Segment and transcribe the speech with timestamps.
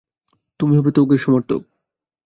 [0.59, 1.61] তুমি হবে তোগের সমর্থক।